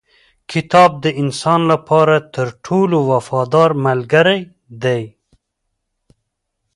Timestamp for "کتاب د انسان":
0.51-1.61